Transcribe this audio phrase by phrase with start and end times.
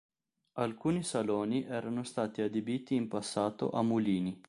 [0.53, 4.35] Alcuni saloni erano stati adibiti in passato a mulini.